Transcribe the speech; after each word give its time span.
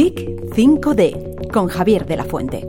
Geek 0.00 0.46
5D 0.56 1.50
con 1.52 1.68
Javier 1.68 2.06
de 2.06 2.16
la 2.16 2.24
Fuente. 2.24 2.66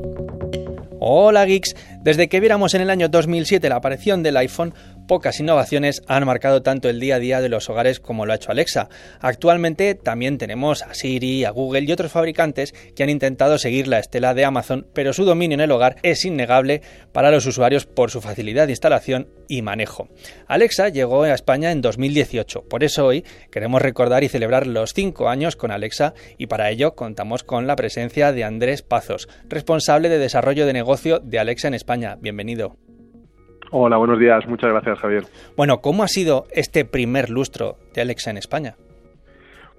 Hola 0.99 1.45
geeks, 1.45 1.77
desde 2.01 2.27
que 2.27 2.41
viéramos 2.41 2.73
en 2.73 2.81
el 2.81 2.89
año 2.89 3.07
2007 3.07 3.69
la 3.69 3.77
aparición 3.77 4.21
del 4.21 4.35
iPhone, 4.35 4.73
pocas 5.11 5.41
innovaciones 5.41 6.03
han 6.07 6.25
marcado 6.25 6.61
tanto 6.61 6.87
el 6.87 7.01
día 7.01 7.15
a 7.15 7.19
día 7.19 7.41
de 7.41 7.49
los 7.49 7.69
hogares 7.69 7.99
como 7.99 8.25
lo 8.25 8.31
ha 8.31 8.37
hecho 8.37 8.49
Alexa. 8.49 8.87
Actualmente 9.19 9.93
también 9.93 10.37
tenemos 10.37 10.83
a 10.83 10.93
Siri, 10.93 11.43
a 11.43 11.49
Google 11.49 11.81
y 11.81 11.91
otros 11.91 12.13
fabricantes 12.13 12.73
que 12.95 13.03
han 13.03 13.09
intentado 13.09 13.57
seguir 13.57 13.89
la 13.89 13.99
estela 13.99 14.33
de 14.33 14.45
Amazon, 14.45 14.87
pero 14.93 15.11
su 15.11 15.25
dominio 15.25 15.55
en 15.55 15.59
el 15.59 15.71
hogar 15.71 15.97
es 16.01 16.23
innegable 16.23 16.81
para 17.11 17.29
los 17.29 17.45
usuarios 17.45 17.85
por 17.85 18.09
su 18.09 18.21
facilidad 18.21 18.67
de 18.67 18.71
instalación 18.71 19.27
y 19.49 19.61
manejo. 19.61 20.07
Alexa 20.47 20.87
llegó 20.87 21.23
a 21.23 21.33
España 21.33 21.73
en 21.73 21.81
2018, 21.81 22.69
por 22.69 22.85
eso 22.85 23.05
hoy 23.05 23.25
queremos 23.51 23.81
recordar 23.81 24.23
y 24.23 24.29
celebrar 24.29 24.65
los 24.65 24.93
5 24.93 25.27
años 25.27 25.57
con 25.57 25.71
Alexa 25.71 26.13
y 26.37 26.47
para 26.47 26.69
ello 26.69 26.95
contamos 26.95 27.43
con 27.43 27.67
la 27.67 27.75
presencia 27.75 28.31
de 28.31 28.45
Andrés 28.45 28.81
Pazos, 28.81 29.27
responsable 29.49 30.07
de 30.07 30.19
desarrollo 30.19 30.65
de 30.65 30.71
negocio 30.71 31.19
de 31.19 31.37
Alexa 31.37 31.67
en 31.67 31.73
España. 31.73 32.15
Bienvenido. 32.17 32.77
Hola, 33.73 33.95
buenos 33.95 34.19
días. 34.19 34.45
Muchas 34.47 34.69
gracias, 34.69 34.99
Javier. 34.99 35.23
Bueno, 35.55 35.79
¿cómo 35.79 36.03
ha 36.03 36.07
sido 36.09 36.45
este 36.51 36.83
primer 36.83 37.29
lustro 37.29 37.77
de 37.93 38.01
Alexa 38.01 38.29
en 38.29 38.37
España? 38.37 38.75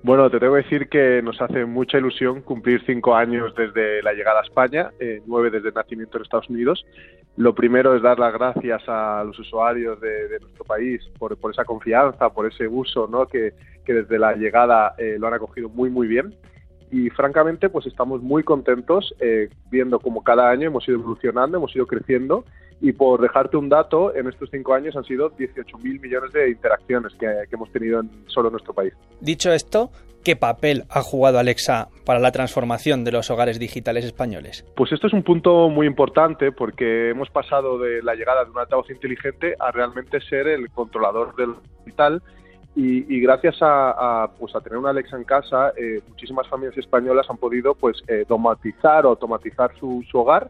Bueno, 0.02 0.30
te 0.30 0.41
tengo 0.41 0.55
que 0.55 0.62
decir 0.62 0.88
que 0.88 1.20
nos 1.23 1.41
hace 1.42 1.66
mucha 1.66 1.98
ilusión 1.98 2.41
cumplir 2.41 2.83
cinco 2.86 3.14
años 3.14 3.55
desde 3.55 4.02
la 4.02 4.14
llegada 4.14 4.41
a 4.41 4.45
España, 4.45 4.91
eh, 4.98 5.20
nueve 5.27 5.50
desde 5.50 5.69
el 5.69 5.74
nacimiento 5.74 6.16
en 6.16 6.23
Estados 6.23 6.48
Unidos. 6.48 6.84
Lo 7.36 7.55
primero 7.55 7.95
es 7.95 8.02
dar 8.02 8.19
las 8.19 8.33
gracias 8.33 8.83
a 8.88 9.23
los 9.24 9.38
usuarios 9.38 10.00
de, 10.00 10.41
nuestro 10.41 10.64
país 10.64 11.02
por, 11.19 11.36
esa 11.50 11.64
confianza, 11.66 12.30
por 12.30 12.47
ese 12.47 12.66
uso, 12.66 13.06
¿no? 13.06 13.27
que, 13.27 13.52
desde 13.86 14.19
la 14.19 14.34
llegada 14.34 14.95
eh, 14.97 15.16
lo 15.19 15.27
han 15.27 15.34
acogido 15.34 15.69
muy, 15.69 15.91
muy 15.91 16.09
bien 16.09 16.34
y 16.92 17.09
francamente 17.10 17.70
pues 17.70 17.87
estamos 17.87 18.22
muy 18.22 18.44
contentos 18.44 19.14
eh, 19.19 19.48
viendo 19.70 19.98
cómo 19.98 20.22
cada 20.22 20.50
año 20.50 20.69
hemos 20.69 20.86
ido 20.86 20.98
evolucionando, 20.98 21.56
hemos 21.56 21.75
ido 21.75 21.86
creciendo 21.86 22.44
y 22.83 22.92
por 22.92 23.20
dejarte 23.20 23.56
un 23.56 23.69
dato, 23.69 24.14
en 24.14 24.28
estos 24.28 24.50
cinco 24.50 24.75
años 24.75 24.94
han 24.97 25.05
sido 25.05 25.30
18.000 25.30 26.00
millones 26.00 26.33
de 26.33 26.50
interacciones 26.50 27.12
que, 27.14 27.27
hemos 27.50 27.70
tenido 27.70 28.00
en 28.00 28.11
solo 28.27 28.50
nuestro 28.50 28.75
país. 28.75 28.92
Dicho 29.20 29.52
esto, 29.52 29.91
¿qué 30.25 30.34
papel 30.34 30.84
ha 30.91 31.00
jugado 31.00 31.39
Alexa 31.39 31.89
para 32.05 32.19
la 32.19 32.33
transformación 32.33 33.05
de 33.05 33.12
los 33.12 33.30
hogares 33.30 33.61
digitales 33.61 34.05
españoles? 34.05 34.67
Pues 34.74 34.91
esto 34.92 35.06
es 35.06 35.12
un 35.12 35.22
punto 35.22 35.69
muy 35.69 35.86
importante 35.86 36.50
porque 36.50 37.11
hemos 37.11 37.30
pasado 37.30 37.78
de 37.78 38.02
la 38.02 38.17
llegada 38.17 38.45
de 38.45 38.50
un 38.50 38.58
altavoz 38.58 38.91
inteligente 38.91 39.55
a 39.61 39.70
realmente 39.70 40.20
ser 40.20 40.48
el 40.48 40.69
controlador 40.70 41.36
del 41.36 41.55
digital 41.84 42.20
y, 42.75 43.20
gracias 43.20 43.56
a, 43.61 44.31
pues 44.39 44.55
a 44.56 44.61
tener 44.61 44.78
una 44.78 44.91
Alexa 44.91 45.17
en 45.17 45.25
casa, 45.25 45.73
eh, 45.77 46.01
muchísimas 46.09 46.48
familias 46.48 46.79
españolas 46.79 47.29
han 47.29 47.37
podido 47.37 47.75
pues 47.75 48.03
eh, 48.09 48.20
automatizar 48.20 49.05
o 49.05 49.11
automatizar 49.11 49.75
su, 49.79 50.03
su 50.11 50.19
hogar 50.19 50.48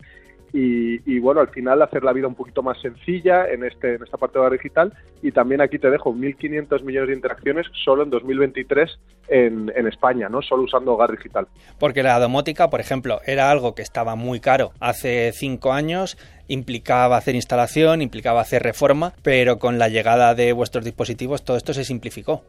y, 0.55 1.19
bueno, 1.19 1.41
al 1.41 1.49
final 1.49 1.81
hacer 1.81 2.05
la 2.05 2.13
vida 2.13 2.27
un 2.27 2.35
poquito 2.35 2.63
más 2.63 2.79
sencilla 2.81 3.49
en, 3.49 3.65
este, 3.65 3.95
en 3.95 4.03
esta 4.03 4.19
parte 4.19 4.39
de 4.39 4.45
la 4.45 4.51
digital 4.51 4.93
y 5.23 5.33
también 5.33 5.63
aquí 5.63 5.79
te 5.79 5.91
dejo 5.91 6.13
1.500 6.13 6.83
millones 6.83 7.09
de 7.09 7.15
interacciones 7.15 7.67
solo 7.85 8.03
en 8.03 8.11
2023 8.11 8.99
en, 9.29 9.73
en, 9.75 9.87
España, 9.87 10.29
¿no? 10.29 10.43
Solo 10.43 10.65
usando 10.65 10.93
hogar 10.93 11.11
digital. 11.11 11.47
Porque 11.79 12.03
la 12.03 12.19
domótica, 12.19 12.69
por 12.69 12.81
ejemplo, 12.81 13.21
era 13.25 13.51
algo 13.51 13.75
que 13.75 13.81
estaba 13.81 14.15
muy 14.15 14.41
caro 14.41 14.73
hace 14.79 15.33
cinco 15.33 15.73
años, 15.73 16.19
implicaba 16.49 17.17
hacer 17.17 17.35
instalación, 17.35 18.03
implicaba 18.03 18.43
hacer 18.43 18.63
reforma, 18.63 19.15
pero 19.23 19.59
con 19.59 19.79
la 19.79 19.89
llegada 19.89 20.35
de 20.35 20.53
vuestros 20.53 20.85
dispositivos 20.85 21.45
todo 21.45 21.57
esto 21.57 21.73
se 21.73 21.85
simplificó. 21.85 22.43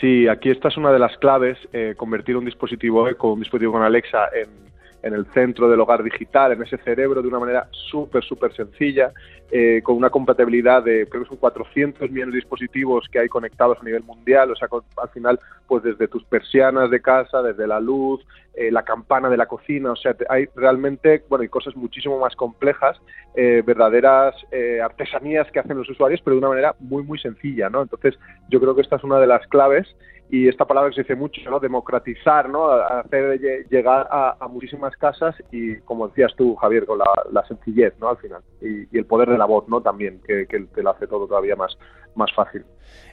Sí, 0.00 0.28
aquí 0.28 0.50
esta 0.50 0.68
es 0.68 0.76
una 0.76 0.92
de 0.92 0.98
las 0.98 1.16
claves, 1.16 1.56
eh, 1.72 1.94
convertir 1.96 2.36
un 2.36 2.44
dispositivo 2.44 3.08
Eco, 3.08 3.32
un 3.32 3.40
dispositivo 3.40 3.72
con 3.72 3.82
Alexa 3.82 4.28
en 4.34 4.66
en 5.06 5.14
el 5.14 5.26
centro 5.26 5.68
del 5.68 5.80
hogar 5.80 6.02
digital, 6.02 6.52
en 6.52 6.62
ese 6.62 6.78
cerebro, 6.78 7.22
de 7.22 7.28
una 7.28 7.38
manera 7.38 7.68
súper, 7.70 8.24
súper 8.24 8.52
sencilla, 8.54 9.12
eh, 9.50 9.80
con 9.82 9.96
una 9.96 10.10
compatibilidad 10.10 10.82
de, 10.82 11.06
creo 11.08 11.22
que 11.22 11.28
son 11.28 11.38
400 11.38 12.10
millones 12.10 12.32
de 12.32 12.40
dispositivos 12.40 13.06
que 13.10 13.20
hay 13.20 13.28
conectados 13.28 13.78
a 13.80 13.84
nivel 13.84 14.02
mundial, 14.02 14.50
o 14.50 14.56
sea, 14.56 14.68
al 15.00 15.08
final, 15.10 15.38
pues 15.66 15.82
desde 15.82 16.08
tus 16.08 16.24
persianas 16.24 16.90
de 16.90 17.00
casa, 17.00 17.42
desde 17.42 17.66
la 17.66 17.80
luz, 17.80 18.24
eh, 18.54 18.70
la 18.70 18.82
campana 18.82 19.28
de 19.28 19.36
la 19.36 19.46
cocina, 19.46 19.92
o 19.92 19.96
sea, 19.96 20.16
hay 20.28 20.46
realmente, 20.54 21.24
bueno, 21.28 21.42
hay 21.42 21.48
cosas 21.48 21.76
muchísimo 21.76 22.18
más 22.18 22.34
complejas, 22.36 23.00
eh, 23.34 23.62
verdaderas 23.66 24.34
artesanías 24.82 25.50
que 25.50 25.60
hacen 25.60 25.76
los 25.76 25.88
usuarios, 25.88 26.20
pero 26.24 26.36
de 26.36 26.38
una 26.38 26.48
manera 26.48 26.74
muy, 26.80 27.02
muy 27.02 27.18
sencilla, 27.18 27.68
¿no? 27.68 27.82
Entonces, 27.82 28.18
yo 28.48 28.60
creo 28.60 28.74
que 28.74 28.82
esta 28.82 28.96
es 28.96 29.04
una 29.04 29.18
de 29.18 29.26
las 29.26 29.46
claves 29.48 29.86
y 30.28 30.48
esta 30.48 30.64
palabra 30.64 30.90
que 30.90 30.96
se 30.96 31.02
dice 31.02 31.14
mucho, 31.14 31.40
¿no? 31.48 31.60
Democratizar, 31.60 32.48
¿no? 32.48 32.70
Hacer 32.70 33.38
llegar 33.70 34.08
a, 34.10 34.48
muchísimas 34.48 34.96
casas 34.96 35.36
y, 35.52 35.76
como 35.80 36.08
decías 36.08 36.32
tú, 36.36 36.56
Javier, 36.56 36.84
con 36.84 36.98
la, 36.98 37.46
sencillez, 37.46 37.94
¿no? 38.00 38.08
Al 38.08 38.16
final. 38.16 38.42
Y, 38.60 38.96
el 38.96 39.06
poder 39.06 39.28
de 39.30 39.38
la 39.38 39.44
voz, 39.44 39.68
¿no? 39.68 39.80
También, 39.80 40.20
que, 40.26 40.46
que 40.46 40.60
te 40.60 40.82
lo 40.82 40.90
hace 40.90 41.06
todo 41.06 41.28
todavía 41.28 41.54
más, 41.54 41.78
más 42.16 42.32
fácil. 42.34 42.64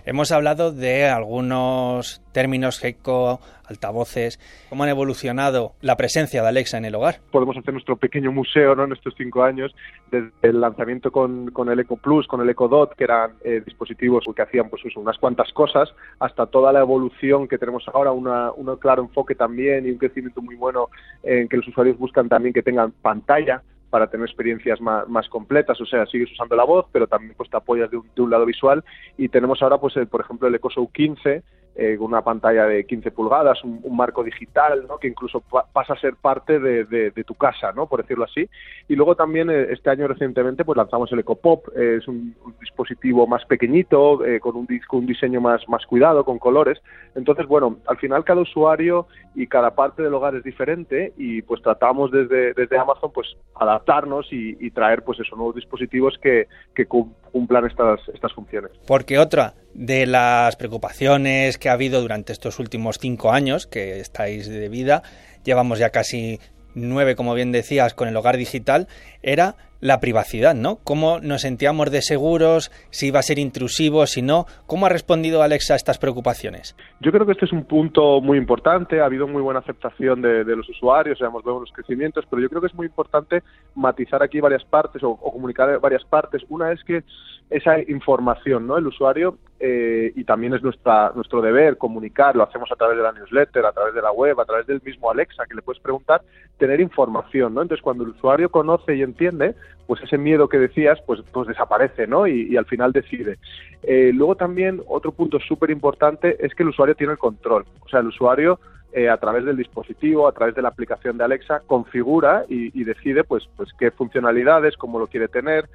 Hemos 0.05 0.33
hablado 0.33 0.73
de 0.73 1.05
algunos 1.05 2.21
términos 2.33 2.77
GECO, 2.79 3.39
altavoces, 3.65 4.37
cómo 4.69 4.83
han 4.83 4.89
evolucionado 4.89 5.75
la 5.79 5.95
presencia 5.95 6.41
de 6.41 6.49
Alexa 6.49 6.77
en 6.77 6.83
el 6.83 6.95
hogar. 6.95 7.21
Podemos 7.31 7.55
hacer 7.55 7.73
nuestro 7.73 7.95
pequeño 7.95 8.33
museo 8.33 8.75
¿no? 8.75 8.83
en 8.83 8.91
estos 8.91 9.13
cinco 9.17 9.43
años, 9.43 9.73
desde 10.11 10.31
el 10.41 10.59
lanzamiento 10.59 11.09
con, 11.09 11.51
con 11.51 11.69
el 11.69 11.79
Eco 11.79 11.95
Plus, 11.95 12.27
con 12.27 12.41
el 12.41 12.49
Eco 12.49 12.67
Dot, 12.67 12.95
que 12.95 13.05
eran 13.05 13.31
eh, 13.45 13.61
dispositivos 13.65 14.25
que 14.35 14.41
hacían 14.41 14.69
pues, 14.69 14.83
unas 14.97 15.17
cuantas 15.17 15.53
cosas, 15.53 15.93
hasta 16.19 16.47
toda 16.47 16.73
la 16.73 16.81
evolución 16.81 17.47
que 17.47 17.57
tenemos 17.57 17.85
ahora, 17.93 18.11
una, 18.11 18.51
un 18.51 18.75
claro 18.75 19.03
enfoque 19.03 19.35
también 19.35 19.87
y 19.87 19.91
un 19.91 19.97
crecimiento 19.97 20.41
muy 20.41 20.55
bueno 20.55 20.89
en 21.23 21.47
que 21.47 21.57
los 21.57 21.67
usuarios 21.69 21.97
buscan 21.97 22.27
también 22.27 22.53
que 22.53 22.61
tengan 22.61 22.91
pantalla 22.91 23.61
para 23.93 24.07
tener 24.07 24.25
experiencias 24.25 24.81
más, 24.81 25.29
completas, 25.29 25.79
o 25.79 25.85
sea, 25.85 26.07
sigues 26.07 26.31
usando 26.31 26.55
la 26.55 26.63
voz, 26.63 26.87
pero 26.91 27.05
también 27.05 27.35
pues 27.37 27.47
te 27.47 27.57
apoyas 27.57 27.91
de 27.91 27.97
un, 27.97 28.09
de 28.15 28.23
un 28.23 28.31
lado 28.31 28.43
visual. 28.43 28.83
Y 29.19 29.29
tenemos 29.29 29.61
ahora 29.61 29.77
pues 29.77 29.95
el, 29.97 30.07
por 30.07 30.21
ejemplo 30.21 30.47
el 30.47 30.55
EcoShow 30.55 30.91
15 30.91 31.43
eh, 31.75 31.97
una 31.99 32.21
pantalla 32.21 32.65
de 32.65 32.85
15 32.85 33.11
pulgadas, 33.11 33.63
un, 33.63 33.81
marco 33.95 34.23
digital, 34.23 34.85
¿no? 34.87 34.97
que 34.97 35.07
incluso 35.07 35.41
pasa 35.41 35.93
a 35.93 35.99
ser 35.99 36.15
parte 36.15 36.59
de, 36.59 37.23
tu 37.25 37.35
casa, 37.35 37.71
¿no? 37.71 37.87
por 37.87 38.01
decirlo 38.01 38.25
así. 38.25 38.49
Y 38.87 38.95
luego 38.95 39.15
también 39.15 39.49
eh, 39.49 39.67
este 39.71 39.89
año 39.89 40.07
recientemente 40.07 40.65
pues 40.65 40.77
lanzamos 40.77 41.11
el 41.11 41.19
EcoPop, 41.19 41.69
eh, 41.75 41.97
es 41.99 42.07
un, 42.07 42.35
dispositivo 42.59 43.27
más 43.27 43.45
pequeñito, 43.45 44.25
eh, 44.25 44.39
con, 44.39 44.55
un, 44.55 44.67
un 44.91 45.05
diseño 45.05 45.41
más, 45.41 45.67
más 45.67 45.85
cuidado, 45.85 46.23
con 46.25 46.39
colores. 46.39 46.79
Entonces, 47.15 47.47
bueno, 47.47 47.77
al 47.87 47.97
final 47.97 48.23
cada 48.23 48.41
usuario 48.41 49.07
y 49.35 49.47
cada 49.47 49.73
parte 49.75 50.03
del 50.03 50.13
hogar 50.13 50.35
es 50.35 50.43
diferente 50.43 51.13
y 51.17 51.41
pues 51.41 51.61
tratamos 51.61 52.11
desde, 52.11 52.53
desde 52.53 52.77
Amazon 52.77 53.11
pues 53.13 53.27
adaptarnos 53.55 54.27
y, 54.31 54.53
traer 54.73 55.03
pues 55.03 55.19
esos 55.19 55.37
nuevos 55.37 55.55
dispositivos 55.55 56.17
que, 56.19 56.47
que 56.73 56.87
cumplan 56.87 57.65
estas, 57.65 57.99
estas 58.09 58.33
funciones. 58.33 58.71
Porque 58.87 59.19
otra 59.19 59.53
de 59.73 60.05
las 60.05 60.55
preocupaciones 60.55 61.57
que 61.57 61.69
ha 61.69 61.73
habido 61.73 62.01
durante 62.01 62.33
estos 62.33 62.59
últimos 62.59 62.99
cinco 62.99 63.31
años 63.31 63.67
que 63.67 63.99
estáis 63.99 64.47
de 64.47 64.69
vida, 64.69 65.03
llevamos 65.43 65.79
ya 65.79 65.89
casi 65.89 66.39
nueve, 66.75 67.15
como 67.15 67.33
bien 67.33 67.51
decías, 67.51 67.93
con 67.93 68.07
el 68.07 68.15
hogar 68.15 68.37
digital, 68.37 68.87
era 69.21 69.55
la 69.83 69.99
privacidad, 69.99 70.55
¿no? 70.55 70.77
¿Cómo 70.83 71.19
nos 71.19 71.41
sentíamos 71.41 71.91
de 71.91 72.01
seguros? 72.01 72.71
Si 72.89 73.07
iba 73.07 73.19
a 73.19 73.23
ser 73.23 73.37
intrusivo, 73.37 74.07
si 74.07 74.21
no. 74.21 74.45
¿Cómo 74.65 74.85
ha 74.85 74.89
respondido 74.89 75.43
Alexa 75.43 75.73
a 75.73 75.75
estas 75.75 75.99
preocupaciones? 75.99 76.75
Yo 77.01 77.11
creo 77.11 77.25
que 77.25 77.33
este 77.33 77.45
es 77.45 77.51
un 77.51 77.65
punto 77.65 78.21
muy 78.21 78.37
importante. 78.37 79.01
Ha 79.01 79.05
habido 79.05 79.27
muy 79.27 79.41
buena 79.41 79.59
aceptación 79.59 80.21
de, 80.21 80.45
los 80.45 80.69
usuarios, 80.69 81.19
hemos 81.19 81.43
vemos 81.43 81.61
los 81.63 81.71
crecimientos, 81.73 82.25
pero 82.29 82.41
yo 82.41 82.47
creo 82.47 82.61
que 82.61 82.67
es 82.67 82.75
muy 82.75 82.87
importante 82.87 83.43
matizar 83.75 84.23
aquí 84.23 84.39
varias 84.39 84.63
partes 84.63 85.03
o, 85.03 85.09
o 85.09 85.31
comunicar 85.33 85.77
varias 85.81 86.05
partes. 86.05 86.41
Una 86.47 86.71
es 86.71 86.81
que 86.85 87.03
esa 87.49 87.79
información, 87.79 88.65
¿no? 88.65 88.77
El 88.77 88.87
usuario, 88.87 89.37
eh, 89.59 90.11
y 90.15 90.23
también 90.23 90.53
es 90.53 90.63
nuestra, 90.63 91.11
nuestro 91.15 91.41
deber 91.41 91.77
comunicar, 91.77 92.35
lo 92.35 92.43
hacemos 92.43 92.71
a 92.71 92.75
través 92.75 92.97
de 92.97 93.03
la 93.03 93.11
newsletter, 93.11 93.65
a 93.65 93.71
través 93.71 93.93
de 93.93 94.01
la 94.01 94.11
web, 94.11 94.39
a 94.39 94.45
través 94.45 94.65
del 94.65 94.81
mismo 94.83 95.11
Alexa, 95.11 95.45
que 95.45 95.55
le 95.55 95.61
puedes 95.61 95.81
preguntar, 95.81 96.21
tener 96.57 96.81
información, 96.81 97.53
¿no? 97.53 97.61
Entonces, 97.61 97.83
cuando 97.83 98.03
el 98.03 98.09
usuario 98.11 98.49
conoce 98.49 98.95
y 98.95 99.03
entiende, 99.03 99.55
pues 99.87 100.01
ese 100.01 100.17
miedo 100.17 100.47
que 100.47 100.59
decías, 100.59 100.99
pues, 101.05 101.21
pues 101.31 101.47
desaparece, 101.47 102.07
¿no? 102.07 102.27
Y, 102.27 102.55
al 102.57 102.65
final 102.65 102.91
decide. 102.91 103.37
Eh, 103.83 104.11
luego 104.13 104.35
también, 104.35 104.81
otro 104.87 105.11
punto 105.11 105.39
súper 105.39 105.69
importante 105.71 106.37
es 106.39 106.53
que 106.55 106.63
el 106.63 106.69
usuario 106.69 106.95
tiene 106.95 107.13
el 107.13 107.19
control. 107.19 107.65
O 107.81 107.89
sea, 107.89 107.99
el 107.99 108.07
usuario 108.07 108.59
eh, 108.93 109.09
a 109.09 109.17
través 109.17 109.45
del 109.45 109.57
dispositivo, 109.57 110.27
a 110.27 110.31
través 110.31 110.55
de 110.55 110.61
la 110.61 110.69
aplicación 110.69 111.17
de 111.17 111.23
Alexa, 111.23 111.61
configura 111.65 112.45
y, 112.47 112.83
decide 112.83 113.23
pues, 113.23 113.49
pues 113.57 113.69
qué 113.77 113.91
funcionalidades, 113.91 114.77
cómo 114.77 114.99
lo 114.99 115.07
quiere 115.07 115.27
tener 115.27 115.67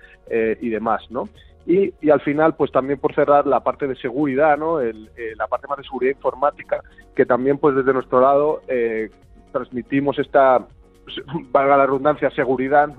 y 0.60 0.68
demás, 0.68 1.02
¿no? 1.10 1.28
Y, 1.68 1.92
al 2.08 2.22
final, 2.22 2.54
pues 2.54 2.72
también 2.72 2.98
por 2.98 3.14
cerrar 3.14 3.46
la 3.46 3.60
parte 3.60 3.86
de 3.86 3.94
seguridad, 3.96 4.56
¿no? 4.56 4.80
Eh, 4.80 4.94
la 5.36 5.46
parte 5.48 5.66
más 5.68 5.76
de 5.76 5.84
seguridad 5.84 6.14
informática, 6.14 6.80
que 7.14 7.26
también 7.26 7.58
pues 7.58 7.76
desde 7.76 7.92
nuestro 7.92 8.22
lado 8.22 8.62
eh, 8.68 9.10
transmitimos 9.52 10.18
esta 10.18 10.66
valga 11.52 11.76
la 11.76 11.86
redundancia, 11.86 12.30
seguridad, 12.30 12.90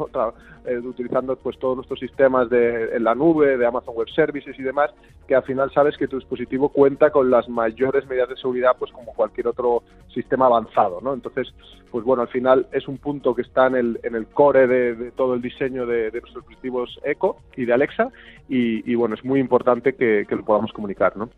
eh, 0.65 0.77
utilizando 0.77 1.35
pues 1.35 1.57
todos 1.57 1.75
nuestros 1.75 1.99
sistemas 1.99 2.49
de, 2.49 2.95
en 2.95 3.03
la 3.03 3.15
nube, 3.15 3.57
de 3.57 3.65
Amazon 3.65 3.95
Web 3.95 4.09
Services 4.09 4.57
y 4.57 4.63
demás, 4.63 4.91
que 5.27 5.35
al 5.35 5.43
final 5.43 5.71
sabes 5.71 5.97
que 5.97 6.07
tu 6.07 6.17
dispositivo 6.17 6.69
cuenta 6.69 7.11
con 7.11 7.29
las 7.29 7.47
mayores 7.49 8.07
medidas 8.07 8.29
de 8.29 8.35
seguridad 8.35 8.75
pues 8.77 8.91
como 8.91 9.13
cualquier 9.13 9.47
otro 9.47 9.83
sistema 10.13 10.47
avanzado, 10.47 10.99
¿no? 11.01 11.13
Entonces, 11.13 11.53
pues 11.91 12.03
bueno, 12.03 12.23
al 12.23 12.27
final 12.29 12.67
es 12.71 12.87
un 12.87 12.97
punto 12.97 13.33
que 13.35 13.41
está 13.41 13.67
en 13.67 13.75
el, 13.75 13.99
en 14.03 14.15
el 14.15 14.27
core 14.27 14.67
de, 14.67 15.11
todo 15.11 15.33
el 15.33 15.41
diseño 15.41 15.85
de, 15.85 16.11
nuestros 16.11 16.35
dispositivos 16.35 16.99
Echo 17.03 17.37
y 17.55 17.65
de 17.65 17.73
Alexa 17.73 18.09
y, 18.47 18.95
bueno, 18.95 19.15
es 19.15 19.23
muy 19.23 19.39
importante 19.39 19.93
que, 19.93 20.25
que 20.27 20.35
lo 20.35 20.43
podamos 20.43 20.73
comunicar, 20.73 21.15
¿no? 21.15 21.29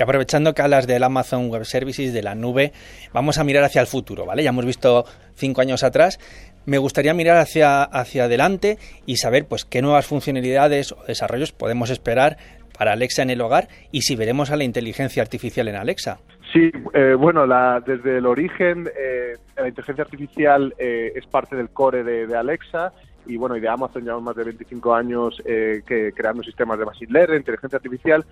Y 0.00 0.02
aprovechando 0.02 0.54
que 0.54 0.62
hablas 0.62 0.86
del 0.86 1.02
Amazon 1.02 1.50
Web 1.50 1.66
Services, 1.66 2.14
de 2.14 2.22
la 2.22 2.34
nube, 2.34 2.72
vamos 3.12 3.36
a 3.36 3.44
mirar 3.44 3.64
hacia 3.64 3.82
el 3.82 3.86
futuro, 3.86 4.24
¿vale? 4.24 4.42
Ya 4.42 4.48
hemos 4.48 4.64
visto 4.64 5.04
cinco 5.34 5.60
años 5.60 5.82
atrás. 5.82 6.18
Me 6.64 6.78
gustaría 6.78 7.12
mirar 7.12 7.36
hacia, 7.36 7.82
hacia 7.82 8.24
adelante 8.24 8.78
y 9.04 9.16
saber 9.16 9.44
pues 9.44 9.66
qué 9.66 9.82
nuevas 9.82 10.06
funcionalidades 10.06 10.92
o 10.92 11.04
desarrollos 11.06 11.52
podemos 11.52 11.90
esperar 11.90 12.38
para 12.78 12.92
Alexa 12.92 13.20
en 13.20 13.28
el 13.28 13.42
hogar 13.42 13.68
y 13.92 14.00
si 14.00 14.16
veremos 14.16 14.50
a 14.50 14.56
la 14.56 14.64
inteligencia 14.64 15.22
artificial 15.22 15.68
en 15.68 15.76
Alexa. 15.76 16.18
Sí, 16.50 16.70
eh, 16.94 17.12
bueno, 17.12 17.44
la, 17.44 17.82
desde 17.86 18.16
el 18.16 18.24
origen 18.24 18.88
eh, 18.98 19.34
la 19.54 19.68
inteligencia 19.68 20.04
artificial 20.04 20.74
eh, 20.78 21.12
es 21.14 21.26
parte 21.26 21.56
del 21.56 21.68
core 21.68 22.04
de, 22.04 22.34
Alexa 22.34 22.94
y 23.26 23.36
bueno, 23.36 23.56
y 23.56 23.60
de 23.60 23.68
Amazon 23.68 24.02
llevamos 24.02 24.24
más 24.24 24.36
de 24.36 24.44
25 24.44 24.94
años 24.94 25.42
eh, 25.44 25.82
que, 25.86 26.12
creando 26.12 26.42
sistemas 26.42 26.78
de 26.78 26.86
machine 26.86 27.12
learning, 27.12 27.38
inteligencia 27.38 27.76
artificial, 27.76 28.24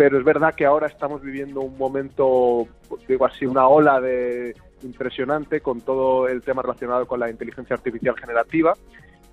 pero 0.00 0.16
es 0.16 0.24
verdad 0.24 0.54
que 0.54 0.64
ahora 0.64 0.86
estamos 0.86 1.20
viviendo 1.20 1.60
un 1.60 1.76
momento, 1.76 2.66
digo 3.06 3.26
así, 3.26 3.44
una 3.44 3.68
ola 3.68 4.00
de 4.00 4.56
impresionante 4.82 5.60
con 5.60 5.82
todo 5.82 6.26
el 6.26 6.40
tema 6.40 6.62
relacionado 6.62 7.06
con 7.06 7.20
la 7.20 7.28
inteligencia 7.28 7.76
artificial 7.76 8.16
generativa. 8.18 8.72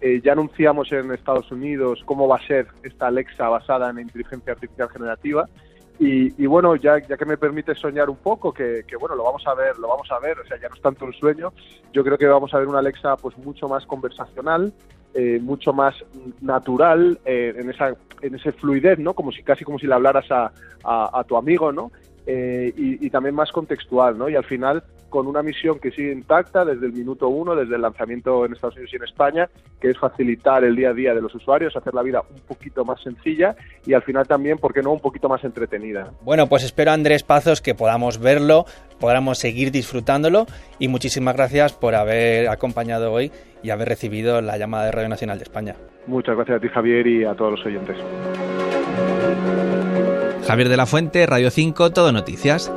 Eh, 0.01 0.19
ya 0.21 0.33
anunciamos 0.33 0.91
en 0.91 1.13
Estados 1.13 1.49
Unidos 1.53 2.01
cómo 2.03 2.27
va 2.27 2.35
a 2.35 2.45
ser 2.45 2.67
esta 2.83 3.07
Alexa 3.07 3.47
basada 3.47 3.89
en 3.91 3.99
inteligencia 3.99 4.51
artificial 4.51 4.89
generativa 4.89 5.47
y, 5.99 6.45
bueno, 6.45 6.75
ya, 6.75 6.99
ya 6.99 7.15
que 7.15 7.25
me 7.25 7.37
permite 7.37 7.73
soñar 7.73 8.09
un 8.09 8.17
poco, 8.17 8.51
que, 8.51 8.83
bueno, 8.99 9.15
lo 9.15 9.23
vamos 9.23 9.47
a 9.47 9.53
ver, 9.55 9.79
lo 9.79 9.87
vamos 9.87 10.11
a 10.11 10.19
ver, 10.19 10.37
o 10.37 10.45
sea, 10.45 10.59
ya 10.59 10.67
no 10.67 10.75
es 10.75 10.81
tanto 10.81 11.05
un 11.05 11.13
sueño, 11.13 11.53
yo 11.93 12.03
creo 12.03 12.17
que 12.17 12.27
vamos 12.27 12.53
a 12.53 12.59
ver 12.59 12.67
una 12.67 12.79
Alexa 12.79 13.15
pues 13.15 13.37
mucho 13.37 13.69
más 13.69 13.85
conversacional, 13.85 14.73
eh, 15.19 15.39
mucho 15.41 15.73
más 15.73 15.95
natural, 16.41 17.19
eh, 17.25 17.55
en 17.57 17.71
esa 17.71 17.95
en 18.21 18.35
ese 18.35 18.51
fluidez, 18.51 18.99
¿no? 18.99 19.15
Como 19.15 19.31
si 19.31 19.41
casi 19.41 19.63
como 19.65 19.79
si 19.79 19.87
le 19.87 19.95
hablaras 19.95 20.31
a, 20.31 20.51
a, 20.83 21.19
a 21.19 21.23
tu 21.23 21.37
amigo, 21.37 21.71
¿no? 21.71 21.91
Eh, 22.27 22.71
y, 22.75 23.09
también 23.09 23.33
más 23.33 23.51
contextual, 23.51 24.15
¿no? 24.15 24.29
Y 24.29 24.35
al 24.35 24.43
final 24.43 24.83
con 25.09 25.27
una 25.27 25.42
misión 25.42 25.80
que 25.80 25.92
sigue 25.92 26.12
intacta 26.12 26.65
desde 26.65 26.86
el 26.86 26.94
minuto 26.94 27.27
uno, 27.30 27.56
desde 27.56 27.75
el 27.75 27.81
lanzamiento 27.81 28.45
en 28.45 28.54
Estados 28.54 28.75
Unidos 28.75 28.94
y 28.94 28.95
en 28.98 29.04
España, 29.04 29.50
que 29.80 29.89
es 29.89 29.98
facilitar 29.98 30.63
el 30.63 30.75
día 30.75 30.89
a 30.89 30.94
día 30.94 31.13
de 31.13 31.21
los 31.21 31.33
usuarios, 31.33 31.75
hacer 31.75 31.94
la 31.94 32.01
vida 32.01 32.21
un 32.30 32.42
poquito 32.42 32.83
más 32.83 33.01
sencilla 33.01 33.56
y 33.86 33.94
al 33.94 34.04
final 34.04 34.27
también, 34.27 34.57
¿por 34.57 34.74
qué 34.74 34.81
no?, 34.81 34.92
un 34.92 35.00
poquito 35.00 35.30
más 35.30 35.44
entretenida. 35.44 36.12
Bueno, 36.21 36.48
pues 36.48 36.63
espero, 36.63 36.92
Andrés 36.92 37.24
Pazos, 37.24 37.62
que 37.62 37.75
podamos 37.75 38.19
verlo, 38.19 38.65
podamos 39.00 39.38
seguir 39.38 39.71
disfrutándolo 39.71 40.45
y 40.80 40.88
muchísimas 40.88 41.36
gracias 41.36 41.74
por 41.74 41.95
haber 41.95 42.50
acompañado 42.50 43.12
hoy 43.12 43.31
y 43.63 43.69
haber 43.69 43.89
recibido 43.89 44.42
la 44.42 44.57
llamada 44.57 44.86
de 44.86 44.92
Radio 44.92 45.10
Nacional 45.10 45.38
de 45.38 45.44
España. 45.44 45.75
Muchas 46.07 46.36
gracias 46.36 46.57
a 46.57 46.62
ti, 46.62 46.68
Javier, 46.69 47.07
y 47.07 47.25
a 47.25 47.33
todos 47.33 47.51
los 47.51 47.65
oyentes. 47.65 47.98
Javier 50.48 50.69
de 50.69 50.77
la 50.77 50.86
Fuente, 50.86 51.25
Radio 51.25 51.50
5, 51.50 51.92
Todo 51.92 52.13
Noticias. 52.13 52.71